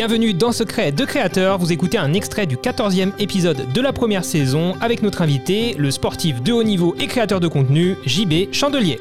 [0.00, 4.24] Bienvenue dans Secret de Créateur, vous écoutez un extrait du 14e épisode de la première
[4.24, 8.98] saison avec notre invité, le sportif de haut niveau et créateur de contenu, JB Chandelier.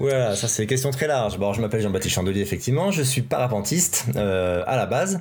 [0.00, 1.38] Voilà, ça c'est une question très large.
[1.38, 2.90] Bon, je m'appelle Jean-Baptiste Chandelier, effectivement.
[2.90, 5.20] Je suis parapentiste euh, à la base.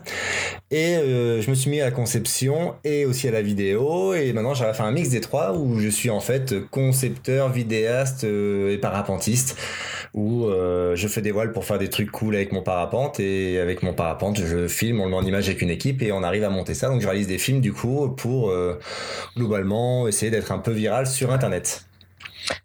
[0.71, 4.13] Et euh, je me suis mis à la conception et aussi à la vidéo.
[4.13, 8.23] Et maintenant, j'aurais fait un mix des trois où je suis en fait concepteur, vidéaste
[8.23, 9.57] euh, et parapentiste.
[10.13, 13.19] Où je fais des voiles pour faire des trucs cool avec mon parapente.
[13.19, 16.11] Et avec mon parapente, je filme, on le met en image avec une équipe et
[16.11, 16.89] on arrive à monter ça.
[16.89, 18.53] Donc je réalise des films du coup pour
[19.35, 21.88] globalement essayer d'être un peu viral sur Internet.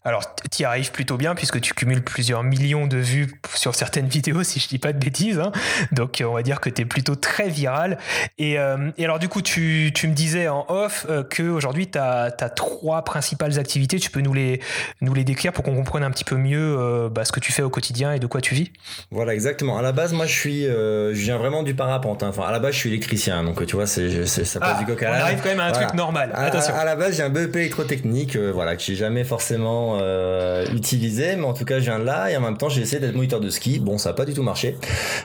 [0.05, 4.07] Alors, tu y arrives plutôt bien puisque tu cumules plusieurs millions de vues sur certaines
[4.07, 5.39] vidéos, si je dis pas de bêtises.
[5.39, 5.53] Hein.
[5.93, 7.99] Donc, on va dire que tu es plutôt très viral.
[8.39, 13.03] Et, euh, alors, du coup, tu, me disais en off euh, qu'aujourd'hui, tu as, trois
[13.03, 13.99] principales activités.
[13.99, 14.61] Tu peux nous les,
[15.01, 17.53] nous les décrire pour qu'on comprenne un petit peu mieux euh, bah, ce que tu
[17.53, 18.71] fais au quotidien et de quoi tu vis
[19.11, 19.79] Voilà, exactement.
[19.79, 22.23] À la base, moi, je suis, je viens vraiment du parapente.
[22.23, 22.29] Hein.
[22.29, 23.43] Enfin, à la base, je suis électricien.
[23.43, 25.67] Donc, tu vois, c'est, ça passe ah, du coq à On arrive quand même à
[25.67, 26.33] un truc normal.
[26.35, 26.75] Attention.
[26.75, 31.45] À, la base, j'ai un BEP électrotechnique, voilà, que j'ai jamais forcément euh, utilisé, mais
[31.45, 33.41] en tout cas je viens de là et en même temps j'ai essayé d'être moniteur
[33.41, 33.79] de ski.
[33.79, 34.77] Bon, ça n'a pas du tout marché.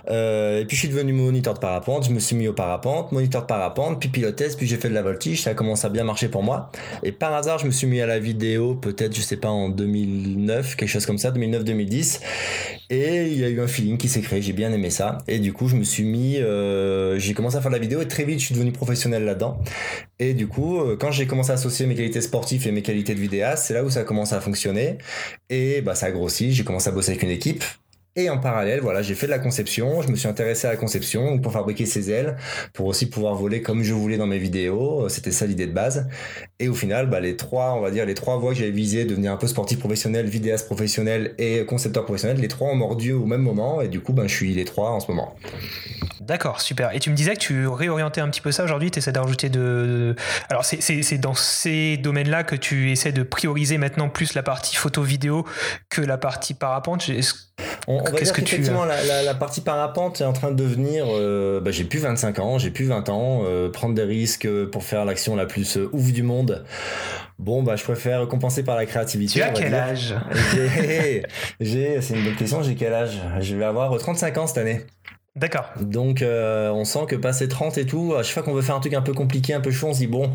[0.10, 3.12] Euh, et puis je suis devenu moniteur de parapente, je me suis mis au parapente,
[3.12, 5.90] moniteur de parapente, puis pilotesse, puis j'ai fait de la voltige, ça a commencé à
[5.90, 6.72] bien marcher pour moi.
[7.04, 9.70] Et par hasard, je me suis mis à la vidéo, peut-être, je sais pas, en
[9.70, 12.20] 2009, quelque chose comme ça, 2009-2010.
[12.92, 15.20] Et il y a eu un feeling qui s'est créé, j'ai bien aimé ça.
[15.28, 18.08] Et du coup, je me suis mis, euh, j'ai commencé à faire la vidéo et
[18.08, 19.60] très vite, je suis devenu professionnel là-dedans.
[20.18, 23.20] Et du coup, quand j'ai commencé à associer mes qualités sportives et mes qualités de
[23.20, 24.98] vidéaste, c'est là où ça a commencé à fonctionner.
[25.50, 27.64] Et bah, ça a grossi, j'ai commencé à bosser avec une équipe.
[28.16, 30.78] Et en parallèle, voilà, j'ai fait de la conception, je me suis intéressé à la
[30.78, 32.38] conception pour fabriquer ses ailes,
[32.74, 35.08] pour aussi pouvoir voler comme je voulais dans mes vidéos.
[35.10, 36.10] C'était ça l'idée de base.
[36.60, 39.06] Et au final, bah, les trois, on va dire, les trois voies que j'avais visées,
[39.06, 43.26] devenir un peu sportif professionnel, vidéaste professionnel et concepteur professionnel, les trois ont mordu au
[43.26, 43.82] même moment.
[43.82, 45.36] Et du coup, ben, je suis les trois en ce moment.
[46.20, 46.94] D'accord, super.
[46.94, 49.50] Et tu me disais que tu réorientais un petit peu ça aujourd'hui, tu essaies d'ajouter
[49.50, 50.16] de...
[50.50, 55.46] Alors c'est dans ces domaines-là que tu essaies de prioriser maintenant plus la partie photo-vidéo
[55.90, 57.10] que la partie parapente.
[57.92, 61.08] On, va dire qu'effectivement, la, la, partie parapente est en train de devenir.
[61.10, 63.42] Euh, bah, j'ai plus 25 ans, j'ai plus 20 ans.
[63.46, 66.64] Euh, prendre des risques pour faire l'action la plus euh, ouf du monde.
[67.40, 69.40] Bon, bah, je préfère compenser par la créativité.
[69.40, 70.14] Tu as quel âge?
[71.60, 73.18] J'ai, c'est une bonne question, j'ai quel âge?
[73.40, 74.86] Je vais avoir 35 ans cette année.
[75.36, 75.70] D'accord.
[75.80, 78.76] Donc euh, on sent que passer 30 et tout, à chaque fois qu'on veut faire
[78.76, 80.32] un truc un peu compliqué, un peu chaud, on se dit bon.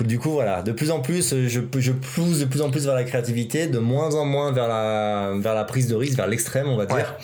[0.00, 2.94] du coup voilà, de plus en plus, je, je pousse de plus en plus vers
[2.94, 6.68] la créativité, de moins en moins vers la, vers la prise de risque, vers l'extrême
[6.68, 7.16] on va dire.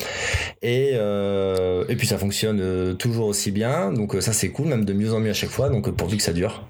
[0.63, 4.85] Et, euh, et puis ça fonctionne euh, toujours aussi bien, donc ça c'est cool, même
[4.85, 6.67] de mieux en mieux à chaque fois, donc pourvu que ça dure.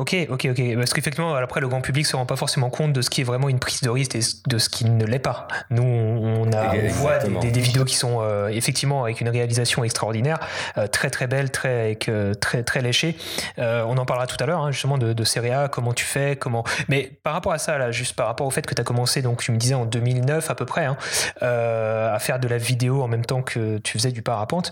[0.00, 0.76] Ok, ok, ok.
[0.76, 3.24] Parce qu'effectivement, après, le grand public se rend pas forcément compte de ce qui est
[3.24, 5.46] vraiment une prise de risque et de ce qui ne l'est pas.
[5.68, 10.38] Nous, on, a, voit des, vidéos qui sont euh, effectivement avec une réalisation extraordinaire,
[10.78, 13.14] euh, très très belle, très, avec, euh, très, très léchée.
[13.58, 16.64] on en parlera tout à l'heure, hein, justement, de, de A, comment tu fais, comment.
[16.88, 19.20] Mais par rapport à ça, là, juste par rapport au fait que tu as commencé,
[19.20, 20.96] donc tu me disais en 2009 à peu près, hein,
[21.42, 24.70] à faire de la vidéo en même temps que tu faisais du parapente,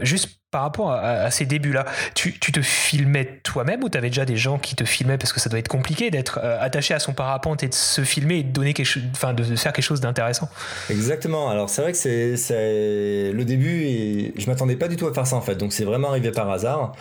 [0.00, 1.84] juste par rapport à, ces débuts-là,
[2.14, 5.38] tu, te filmais toi-même ou tu avais déjà des gens qui te filmaient parce que
[5.38, 8.42] ça doit être compliqué d'être euh, attaché à son parapente et de se filmer et
[8.42, 10.48] de donner quelque chose, enfin de faire quelque chose d'intéressant?
[10.90, 11.50] Exactement.
[11.50, 11.98] Alors c'est vrai que
[12.36, 15.54] c'est le début et je m'attendais pas du tout à faire ça en fait.
[15.54, 16.96] Donc c'est vraiment arrivé par hasard.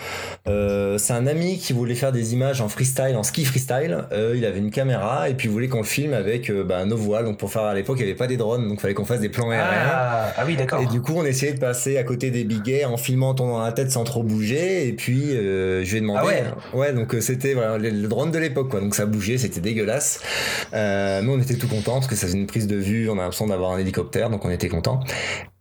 [0.47, 4.05] Euh, c'est un ami qui voulait faire des images en freestyle, en ski freestyle.
[4.11, 6.97] Euh, il avait une caméra et puis il voulait qu'on le filme avec bah, nos
[6.97, 7.25] voiles.
[7.25, 9.05] Donc pour faire à l'époque il n'y avait pas des drones, donc il fallait qu'on
[9.05, 9.89] fasse des plans aériens.
[9.91, 10.81] Ah, ah oui d'accord.
[10.81, 13.71] Et du coup on essayait de passer à côté des biguets en filmant dans la
[13.71, 16.93] tête sans trop bouger et puis euh, je lui ai demandé ah ouais.
[16.93, 18.79] donc euh, c'était voilà, le, drone de l'époque quoi.
[18.79, 20.21] Donc ça bougeait c'était dégueulasse.
[20.73, 23.13] Euh, mais on était tout contents parce que ça faisait une prise de vue on
[23.13, 24.99] a l'impression d'avoir un hélicoptère donc on était content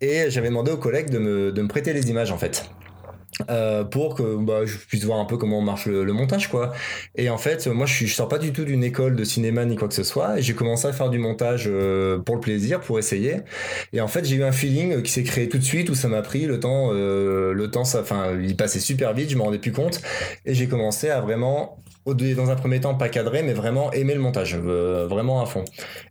[0.00, 2.69] et j'avais demandé aux collègues de me, de me prêter les images en fait
[3.50, 6.72] euh, pour que bah, je puisse voir un peu comment marche le, montage quoi.
[7.15, 9.76] Et en fait moi je, suis, sors pas du tout d'une école de cinéma ni
[9.76, 10.41] quoi que ce soit.
[10.41, 13.37] J'ai commencé à faire du montage euh, pour le plaisir pour essayer.
[13.93, 16.08] Et en fait j'ai eu un feeling qui s'est créé tout de suite où ça
[16.08, 19.44] m'a pris le temps euh, le temps ça enfin il passait super vite je m'en
[19.44, 20.00] rendais plus compte.
[20.44, 21.79] Et j'ai commencé à vraiment
[22.14, 25.64] dans un premier temps pas cadré, mais vraiment aimer le montage, euh, vraiment à fond.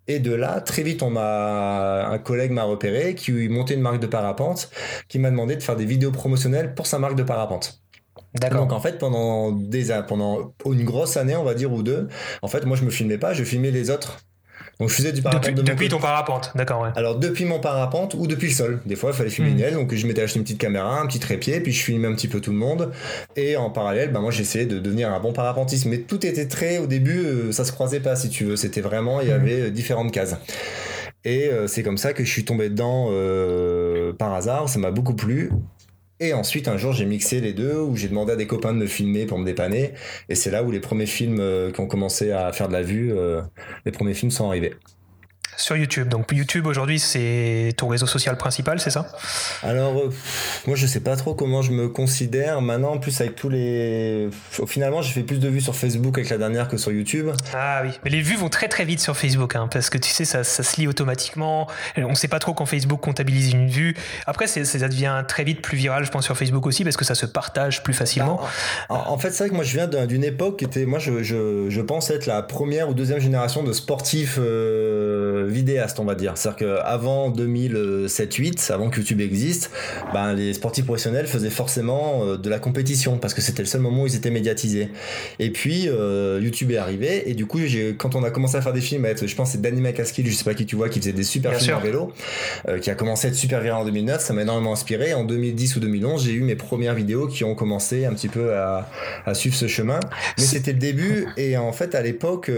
[0.08, 4.00] Et de là, très vite, on m'a, un collègue m'a repéré, qui montait une marque
[4.00, 4.70] de parapente,
[5.08, 7.82] qui m'a demandé de faire des vidéos promotionnelles pour sa marque de parapente.
[8.52, 12.08] Donc en fait pendant des pendant une grosse année on va dire ou deux,
[12.42, 14.20] en fait moi je me filmais pas, je filmais les autres
[14.80, 15.50] donc je faisais du parapente.
[15.56, 16.90] Depuis, depuis ton parapente, d'accord, ouais.
[16.96, 18.82] Alors depuis mon parapente ou depuis le sol.
[18.86, 19.64] Des fois, il fallait filmer une hmm.
[19.64, 22.14] aile, donc je m'étais acheté une petite caméra, un petit trépied, puis je filmais un
[22.14, 22.92] petit peu tout le monde.
[23.36, 25.86] Et en parallèle, bah, moi j'essayais de devenir un bon parapentiste.
[25.86, 28.56] Mais tout était très, au début, euh, ça se croisait pas si tu veux.
[28.56, 29.36] C'était vraiment, il y hmm.
[29.36, 30.36] avait euh, différentes cases.
[31.26, 33.10] Et euh, c'est comme ça que je suis tombé dedans
[34.20, 35.52] par hasard, ça m'a beaucoup plu.
[36.20, 38.80] Et ensuite, un jour, j'ai mixé les deux, où j'ai demandé à des copains de
[38.80, 39.94] me filmer pour me dépanner.
[40.30, 43.14] Et c'est là où les premiers films qui ont commencé à faire de la vue,
[43.86, 44.74] les premiers films sont arrivés
[45.58, 46.08] sur YouTube.
[46.08, 49.08] Donc YouTube aujourd'hui c'est ton réseau social principal, c'est ça?
[49.64, 50.10] Alors euh,
[50.68, 52.94] moi je sais pas trop comment je me considère maintenant.
[52.94, 54.30] En plus avec tous les,
[54.68, 57.30] finalement j'ai fait plus de vues sur Facebook avec la dernière que sur YouTube.
[57.54, 60.10] Ah oui, mais les vues vont très très vite sur Facebook hein, parce que tu
[60.10, 61.68] sais ça, ça se lit automatiquement.
[61.98, 63.96] On sait pas trop quand Facebook comptabilise une vue.
[64.28, 67.16] Après ça devient très vite plus viral je pense sur Facebook aussi parce que ça
[67.16, 68.40] se partage plus facilement.
[68.90, 71.24] Bah, en, fait c'est vrai que moi je viens d'une époque qui était moi je,
[71.24, 74.38] je, je, pense être la première ou deuxième génération de sportifs.
[74.40, 75.07] Euh,
[75.48, 76.34] vidéaste, on va dire.
[76.36, 79.72] C'est-à-dire qu'avant 2007-8, avant que YouTube existe,
[80.14, 83.82] ben, les sportifs professionnels faisaient forcément euh, de la compétition parce que c'était le seul
[83.82, 84.90] moment où ils étaient médiatisés.
[85.40, 87.60] Et puis, euh, YouTube est arrivé et du coup,
[87.98, 90.44] quand on a commencé à faire des films, je pense c'est Danny McCaskill, je sais
[90.44, 92.14] pas qui tu vois, qui faisait des super films en vélo,
[92.68, 95.14] euh, qui a commencé à être super viral en 2009, ça m'a énormément inspiré.
[95.14, 98.56] En 2010 ou 2011, j'ai eu mes premières vidéos qui ont commencé un petit peu
[98.56, 98.90] à,
[99.26, 100.00] à suivre ce chemin.
[100.38, 102.52] Mais c'était le début et en fait, à l'époque,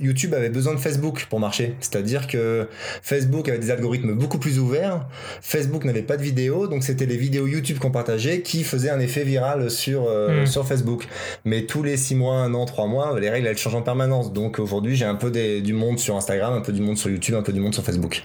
[0.00, 1.74] YouTube avait besoin de Facebook pour marcher.
[1.80, 2.68] C'est-à-dire que
[3.02, 5.06] Facebook avait des algorithmes beaucoup plus ouverts.
[5.40, 9.00] Facebook n'avait pas de vidéos, donc c'était les vidéos YouTube qu'on partageait qui faisaient un
[9.00, 10.46] effet viral sur, euh, hmm.
[10.46, 11.06] sur Facebook.
[11.44, 14.32] Mais tous les 6 mois, 1 an, 3 mois, les règles elles changent en permanence.
[14.32, 17.34] Donc aujourd'hui, j'ai un peu du monde sur Instagram, un peu du monde sur YouTube,
[17.34, 18.22] un peu du monde sur Facebook.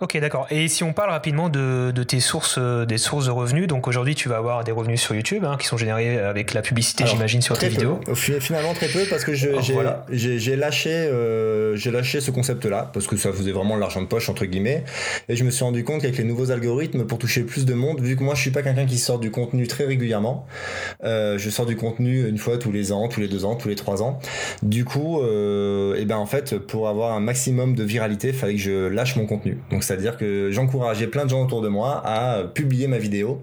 [0.00, 0.46] Ok, d'accord.
[0.50, 4.14] Et si on parle rapidement de, tes sources, euh, des sources de revenus, donc aujourd'hui
[4.14, 7.42] tu vas avoir des revenus sur YouTube hein, qui sont générés avec la publicité, j'imagine,
[7.42, 8.00] sur tes vidéos.
[8.14, 13.32] Finalement très peu parce que j'ai lâché, euh, j'ai lâché ce concept-là parce que ça
[13.32, 14.84] faisait vraiment l'argent de poche entre guillemets,
[15.28, 18.00] et je me suis rendu compte qu'avec les nouveaux algorithmes pour toucher plus de monde,
[18.00, 20.46] vu que moi je suis pas quelqu'un qui sort du contenu très régulièrement,
[21.02, 23.68] euh, je sors du contenu une fois tous les ans, tous les deux ans, tous
[23.68, 24.20] les trois ans.
[24.62, 28.60] Du coup, et ben en fait pour avoir un maximum de viralité, il fallait que
[28.60, 29.58] je lâche mon contenu.
[29.70, 33.42] Donc c'est-à-dire que j'encourageais plein de gens autour de moi à publier ma vidéo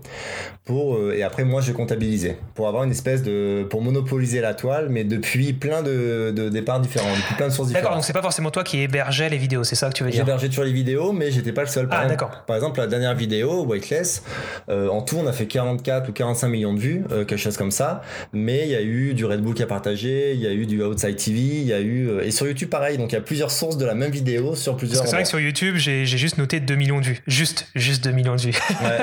[0.63, 4.53] pour euh, et après moi je comptabilisais pour avoir une espèce de pour monopoliser la
[4.53, 7.83] toile mais depuis plein de, de départs différents depuis plein de sources différentes.
[7.83, 10.11] d'accord donc c'est pas forcément toi qui hébergeais les vidéos c'est ça que tu veux
[10.11, 10.19] dire?
[10.19, 11.87] J'hébergeais toujours les vidéos mais j'étais pas le seul.
[11.87, 14.23] Par, ah, exemple, par exemple la dernière vidéo Weightless
[14.69, 17.57] euh, en tout on a fait 44 ou 45 millions de vues euh, quelque chose
[17.57, 18.01] comme ça.
[18.33, 20.67] Mais il y a eu du Red Bull qui a partagé il y a eu
[20.67, 22.97] du Outside TV il y a eu et sur YouTube pareil.
[22.97, 25.29] Donc il y a plusieurs sources de la même vidéo sur plusieurs c'est vrai que
[25.29, 28.53] sur YouTube j'ai juste noté 2 millions de vues juste juste 2 millions de vues
[28.83, 28.97] ouais.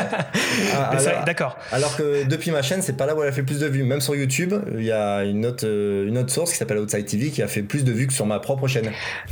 [0.75, 3.61] ah, d'accord alors que depuis ma chaîne, c'est pas là où elle a fait plus
[3.61, 3.85] de vues.
[3.85, 7.07] Même sur YouTube, il y a une autre, euh, une autre source qui s'appelle Outside
[7.07, 8.91] TV qui a fait plus de vues que sur ma propre chaîne.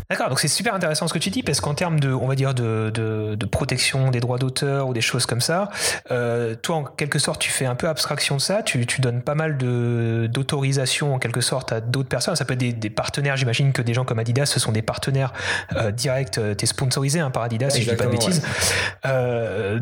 [0.08, 2.35] D'accord, donc c'est super intéressant ce que tu dis parce qu'en termes de, on va
[2.35, 5.70] dire, de, de, protection des droits d'auteur ou des choses comme ça,
[6.11, 8.62] euh, toi, en quelque sorte, tu fais un peu abstraction de ça.
[8.62, 12.37] Tu, tu donnes pas mal d'autorisation en quelque sorte à d'autres personnes.
[12.37, 13.37] Ça peut être des, partenaires.
[13.37, 15.32] J'imagine que des gens comme Adidas, ce sont des partenaires
[15.76, 16.32] euh, directs.
[16.32, 18.42] Tu es sponsorisé hein, par Adidas, si je dis pas de bêtises.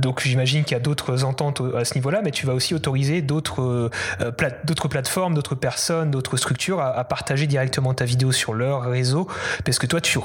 [0.00, 3.22] donc j'imagine qu'il y a d'autres ententes à ce niveau-là mais tu vas aussi autoriser
[3.22, 3.90] d'autres
[4.20, 4.31] euh,
[4.64, 9.28] d'autres plateformes, d'autres personnes, d'autres structures à, à, partager directement ta vidéo sur leur réseau,
[9.64, 10.19] parce que toi, tu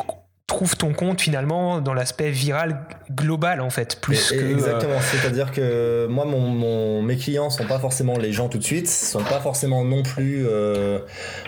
[0.63, 2.79] trouve ton compte finalement dans l'aspect viral
[3.11, 7.65] global en fait plus que exactement c'est à dire que moi mon, mes clients sont
[7.65, 10.99] pas forcément les gens tout de suite sont pas forcément non plus euh,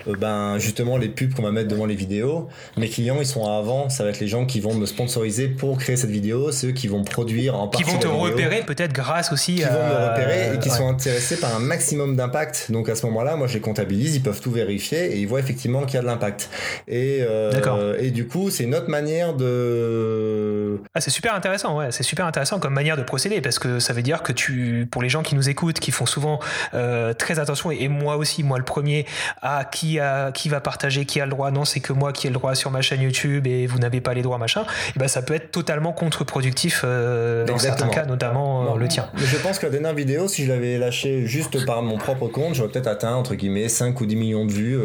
[0.08, 2.50] euh, ben justement les pubs qu'on va mettre devant les vidéos.
[2.76, 5.78] Mes clients ils sont avant ça va être les gens qui vont me sponsoriser pour
[5.78, 9.32] créer cette vidéo ceux qui vont produire en partie qui vont te repérer peut-être grâce
[9.32, 12.70] aussi qui vont me repérer et qui sont intéressés par un maximum d'impact.
[12.70, 15.28] Donc à ce moment là moi je les comptabilise ils peuvent tout vérifier et ils
[15.28, 16.50] voient effectivement qu'il y a de l'impact.
[16.90, 20.55] Et euh, et du coup c'est une autre manière de.
[20.94, 23.94] Ah, c'est super intéressant, ouais, c'est super intéressant comme manière de procéder parce que ça
[23.94, 26.40] veut dire que tu, pour les gens qui nous écoutent, qui font souvent
[26.74, 29.06] euh, très attention, et, moi aussi, moi le premier,
[29.42, 32.28] à qui, a, qui va partager, qui a le droit, non, c'est que moi qui
[32.28, 34.66] ai le droit sur ma chaîne YouTube et vous n'avez pas les droits, machin,
[34.96, 39.10] et ben ça peut être totalement contre-productif euh, dans certains cas, notamment euh, le tien.
[39.16, 42.28] Mais je pense que la dernière vidéo, si je l'avais lâché juste par mon propre
[42.28, 44.78] compte, j'aurais peut-être atteint entre guillemets 5 ou 10 millions de vues,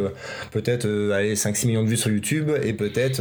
[0.50, 3.20] peut-être aller 5-6 millions de vues sur YouTube et peut-être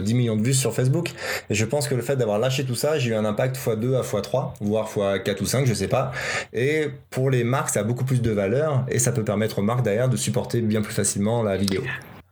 [0.00, 1.10] 10 millions de vues sur Facebook.
[1.50, 3.96] Et je pense que le fait d'avoir lâché tout ça, j'ai eu un impact x2
[3.96, 6.12] à x3, voire x4 ou 5, je sais pas.
[6.52, 9.62] Et pour les marques, ça a beaucoup plus de valeur et ça peut permettre aux
[9.62, 11.82] marques derrière de supporter bien plus facilement la vidéo.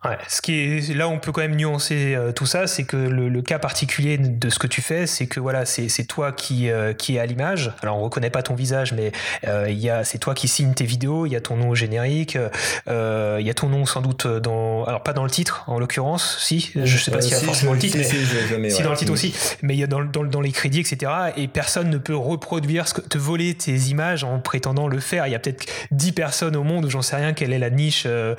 [0.03, 2.97] Ouais, ce qui est là, on peut quand même nuancer euh, tout ça, c'est que
[2.97, 6.95] le, cas particulier de ce que tu fais, c'est que voilà, c'est toi qui euh,
[6.95, 7.73] qui est à l'image.
[7.83, 9.13] Alors on reconnaît pas ton visage, mais
[9.47, 11.27] euh, il y a c'est toi qui signe tes vidéos.
[11.27, 12.39] Il y a ton nom générique,
[12.87, 16.39] il y a ton nom sans doute dans alors pas dans le titre en l'occurrence,
[16.41, 17.99] si je sais pas s'il y a forcément le titre,
[18.59, 20.81] mais si, dans le titre aussi, mais il y a dans, dans, dans, les crédits
[20.81, 21.13] etc.
[21.37, 25.27] Et personne ne peut reproduire ce que, te voler tes images en prétendant le faire.
[25.27, 28.07] Il y a peut-être 10 personnes au monde, j'en sais rien quelle est la niche
[28.07, 28.37] de,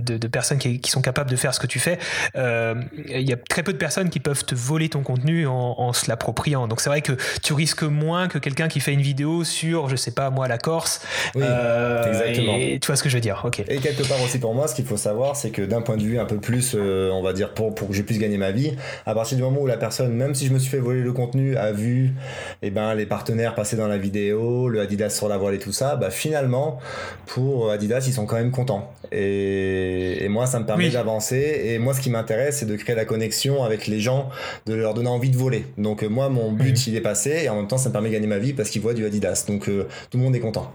[0.00, 1.98] de personnes qui, qui, sont capables de faire ce que tu fais,
[2.34, 5.92] il y a très peu de personnes qui peuvent te voler ton contenu en, en
[5.92, 6.68] se l'appropriant.
[6.68, 9.96] Donc c'est vrai que tu risques moins que quelqu'un qui fait une vidéo sur, je
[9.96, 11.00] sais pas moi, la Corse.
[11.34, 12.56] Oui, exactement.
[12.56, 13.42] Et, tu vois ce que je veux dire.
[13.44, 13.60] Ok.
[13.68, 16.02] Et quelque part aussi pour moi, ce qu'il faut savoir, c'est que d'un point de
[16.02, 18.76] vue un peu plus, on va dire pour pour que je puisse gagner ma vie,
[19.06, 21.12] à partir du moment où la personne, même si je me suis fait voler le
[21.12, 22.14] contenu, a vu,
[22.62, 25.72] eh ben les partenaires passer dans la vidéo, le Adidas sur la voile et tout
[25.72, 26.78] ça, bah finalement,
[27.26, 28.92] pour Adidas, ils sont quand même contents.
[29.10, 31.62] Et, moi, ça me permet d'avancer.
[31.64, 34.28] Et moi, ce qui m'intéresse, c'est de créer la connexion avec les gens,
[34.66, 35.66] de leur donner envie de voler.
[35.78, 36.84] Donc, moi, mon but, mhm.
[36.86, 37.42] il est passé.
[37.44, 39.04] Et en même temps, ça me permet de gagner ma vie parce qu'ils voient du
[39.04, 39.44] Adidas.
[39.48, 40.72] Donc, euh, tout le monde est content.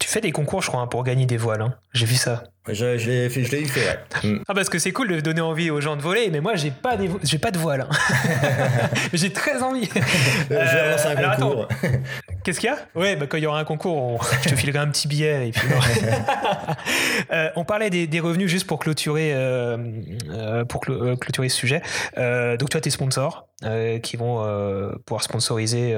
[0.00, 1.60] Tu fais des concours, je crois, hein, pour gagner des voiles.
[1.60, 1.74] Hein.
[1.92, 2.44] J'ai vu ça.
[2.68, 4.40] Je, je l'ai fait, je l'ai fait, ouais.
[4.48, 6.70] Ah, parce que c'est cool de donner envie aux gens de voler, mais moi, j'ai
[6.70, 7.86] pas, des, j'ai pas de voile.
[7.88, 8.88] Hein.
[9.14, 9.88] j'ai très envie.
[10.50, 11.68] je vais lancer un euh, concours.
[12.44, 12.78] Qu'est-ce qu'il y a?
[12.94, 15.48] Ouais, bah, quand il y aura un concours, je te filerai un petit billet.
[15.48, 15.68] Et puis,
[17.32, 19.78] euh, on parlait des, des, revenus juste pour clôturer, euh,
[20.30, 21.82] euh pour clôturer ce sujet.
[22.16, 23.46] donc, toi, tes sponsors
[24.02, 24.42] qui vont
[25.04, 25.94] pouvoir sponsoriser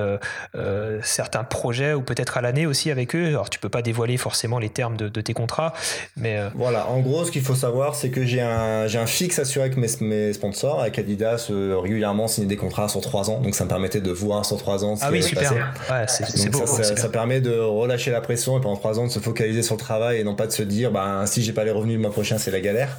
[1.03, 3.29] certains projets ou peut-être à l'année aussi avec eux.
[3.29, 5.73] Alors, tu peux pas dévoiler forcément les termes de, de tes contrats,
[6.17, 9.41] mais voilà, en gros, ce qu'il faut savoir, c'est que j'ai un, j'ai un fixe
[9.41, 10.81] assuré avec mes, mes sponsors.
[10.81, 13.41] Avec Adidas, euh, régulièrement signer des contrats sur 3 ans.
[13.41, 15.53] Donc ça me permettait de voir sur 3 ans ce ah oui, super.
[15.53, 19.11] Ouais, c'est, beau, ça, ça, permet de relâcher la pression et pendant 3 ans de
[19.11, 21.65] se focaliser sur le travail et non pas de se dire, bah, si j'ai pas
[21.65, 22.97] les revenus le mois prochain, c'est la galère.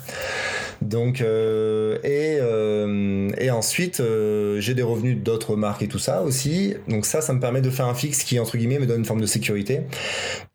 [0.83, 6.21] Donc, euh, et, euh, et ensuite, euh, j'ai des revenus d'autres marques et tout ça
[6.21, 6.75] aussi.
[6.87, 9.05] Donc ça, ça me permet de faire un fixe qui, entre guillemets, me donne une
[9.05, 9.81] forme de sécurité.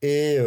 [0.03, 0.39] Et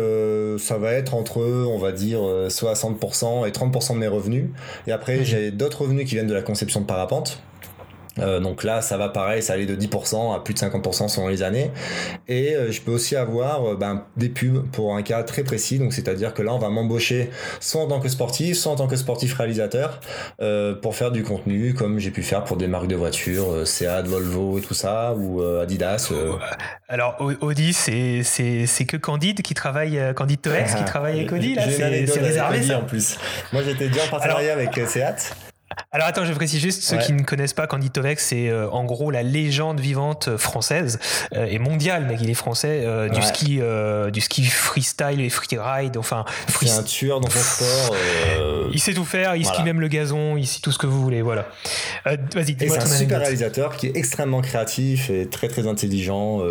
[0.59, 4.45] ça va être entre, on va dire, 60% et 30% de mes revenus.
[4.87, 5.25] Et après, mmh.
[5.25, 7.41] j'ai d'autres revenus qui viennent de la conception de parapente.
[8.21, 11.27] Euh, donc là, ça va pareil, ça allait de 10% à plus de 50% selon
[11.27, 11.71] les années.
[12.27, 15.79] Et euh, je peux aussi avoir euh, ben, des pubs pour un cas très précis.
[15.79, 18.87] Donc c'est-à-dire que là, on va m'embaucher soit en tant que sportif, soit en tant
[18.87, 19.99] que sportif réalisateur
[20.81, 24.57] pour faire du contenu, comme j'ai pu faire pour des marques de voitures, Seat, Volvo
[24.57, 26.11] et tout ça, ou Adidas.
[26.87, 31.63] Alors Audi, c'est c'est que Candide qui travaille, Candide Toex qui travaille avec Audi là,
[31.69, 32.79] c'est réservé ça.
[32.79, 33.17] en plus.
[33.53, 35.35] Moi, j'étais déjà en partenariat avec Seat.
[35.91, 38.85] Alors attends, je précise juste, ceux qui ne connaissent pas Candy Tovex, c'est euh, en
[38.85, 40.99] gros la légende vivante euh, française
[41.35, 43.59] euh, et mondiale, mais il est français, du ski,
[44.11, 46.25] du ski freestyle et freeride, enfin.
[46.47, 46.67] Free...
[46.67, 47.95] C'est un tueur dans son sport.
[48.71, 51.01] il sait tout faire, il skie même le gazon, il sait tout ce que vous
[51.01, 51.47] voulez, voilà.
[52.05, 56.41] Vas-y, C'est un super réalisateur qui est extrêmement créatif et très très intelligent,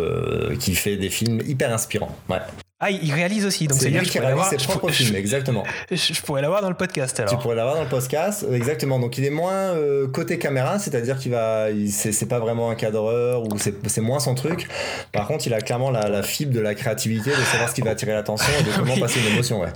[0.59, 2.15] qui fait des films hyper inspirants.
[2.29, 2.39] Ouais.
[2.83, 4.49] Ah, il réalise aussi, donc c'est bien je pourrais l'avoir.
[4.49, 5.63] ses propres films, exactement.
[5.91, 7.31] Je, pourrais l'avoir dans le podcast alors.
[7.31, 8.97] Tu pourrais l'avoir dans le podcast, exactement.
[8.97, 13.43] Donc il est moins euh, côté caméra, c'est-à-dire qu'il va, c'est pas vraiment un cadreur
[13.43, 14.67] ou c'est moins son truc.
[15.11, 17.81] Par contre, il a clairement la, la, fibre de la créativité, de savoir ce qui
[17.81, 19.69] va attirer l'attention et de comment passer une émotion, ouais.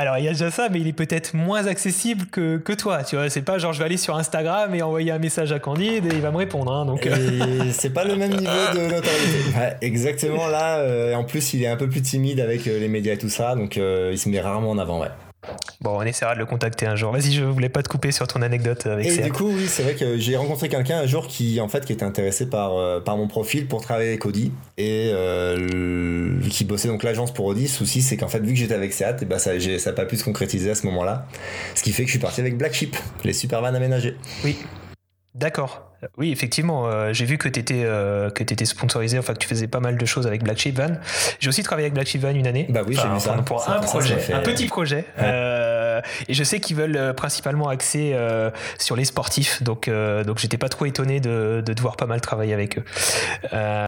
[0.00, 3.04] Alors il y a déjà ça, mais il est peut-être moins accessible que, que toi.
[3.04, 5.58] Tu vois, c'est pas genre je vais aller sur Instagram et envoyer un message à
[5.58, 6.72] Candide et il va me répondre.
[6.72, 7.64] Hein, donc euh.
[7.70, 9.58] c'est pas le même niveau de notoriété.
[9.58, 10.78] Ouais, exactement là.
[10.78, 13.28] Euh, en plus, il est un peu plus timide avec euh, les médias et tout
[13.28, 15.02] ça, donc il se met rarement en avant.
[15.02, 15.08] Ouais.
[15.80, 17.10] Bon, on essaiera de le contacter un jour.
[17.10, 19.82] Vas-y, je voulais pas te couper sur ton anecdote avec Et du coup, oui, c'est
[19.82, 23.00] vrai que j'ai rencontré quelqu'un un jour qui, en fait, qui était intéressé par, euh,
[23.00, 27.62] par mon profil pour travailler avec Audi et euh, qui bossait donc l'agence pour Audi.
[27.62, 30.04] Le souci, c'est qu'en fait, vu que j'étais avec Seat, et bah, ça n'a pas
[30.04, 31.26] pu se concrétiser à ce moment-là.
[31.74, 34.16] Ce qui fait que je suis parti avec Black Sheep, les super vannes aménagées.
[34.44, 34.58] Oui.
[35.40, 35.90] D'accord.
[36.18, 39.68] Oui, effectivement, euh, j'ai vu que tu étais, euh, étais, sponsorisé, enfin que tu faisais
[39.68, 40.96] pas mal de choses avec Black Sheep Van.
[41.40, 42.66] J'ai aussi travaillé avec Black Sheep Van une année.
[42.68, 43.32] Bah oui, j'ai vu ça.
[43.44, 45.04] Pour un projet, un petit projet.
[45.18, 48.16] Euh, et je sais qu'ils veulent principalement axer
[48.78, 49.90] sur les sportifs, donc,
[50.26, 52.84] donc j'étais pas trop étonné de, de devoir pas mal travailler avec eux.